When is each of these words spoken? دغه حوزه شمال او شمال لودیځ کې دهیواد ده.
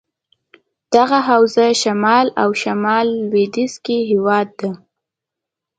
دغه 0.93 1.17
حوزه 1.29 1.65
شمال 1.81 2.27
او 2.41 2.49
شمال 2.61 3.07
لودیځ 3.31 3.73
کې 3.85 3.95
دهیواد 4.01 4.47
ده. 4.59 4.69